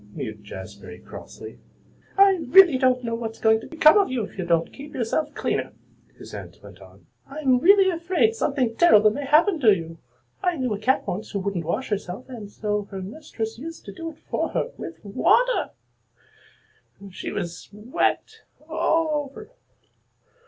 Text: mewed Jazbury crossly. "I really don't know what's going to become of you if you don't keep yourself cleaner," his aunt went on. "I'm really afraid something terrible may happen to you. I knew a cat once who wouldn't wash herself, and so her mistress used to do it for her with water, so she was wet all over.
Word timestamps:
mewed 0.15 0.43
Jazbury 0.43 0.97
crossly. 0.97 1.59
"I 2.17 2.37
really 2.47 2.79
don't 2.79 3.03
know 3.03 3.13
what's 3.13 3.37
going 3.39 3.59
to 3.59 3.67
become 3.67 3.99
of 3.99 4.09
you 4.09 4.23
if 4.23 4.35
you 4.35 4.45
don't 4.45 4.73
keep 4.73 4.95
yourself 4.95 5.35
cleaner," 5.35 5.73
his 6.17 6.33
aunt 6.33 6.57
went 6.63 6.81
on. 6.81 7.05
"I'm 7.27 7.59
really 7.59 7.87
afraid 7.91 8.33
something 8.33 8.73
terrible 8.77 9.11
may 9.11 9.25
happen 9.25 9.59
to 9.59 9.71
you. 9.75 9.99
I 10.41 10.55
knew 10.57 10.73
a 10.73 10.79
cat 10.79 11.05
once 11.05 11.29
who 11.29 11.39
wouldn't 11.39 11.65
wash 11.65 11.89
herself, 11.89 12.25
and 12.29 12.49
so 12.49 12.85
her 12.89 13.03
mistress 13.03 13.59
used 13.59 13.85
to 13.85 13.93
do 13.93 14.09
it 14.09 14.17
for 14.27 14.49
her 14.49 14.71
with 14.75 15.05
water, 15.05 15.69
so 16.99 17.11
she 17.11 17.31
was 17.31 17.69
wet 17.71 18.41
all 18.67 19.29
over. 19.29 19.51